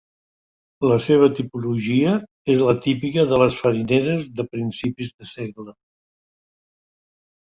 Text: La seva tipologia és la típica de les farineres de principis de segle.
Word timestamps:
La 0.91 0.95
seva 1.07 1.25
tipologia 1.39 2.13
és 2.53 2.63
la 2.67 2.73
típica 2.85 3.25
de 3.33 3.39
les 3.41 3.57
farineres 3.65 4.25
de 4.39 4.47
principis 4.55 5.13
de 5.19 5.29
segle. 5.33 5.77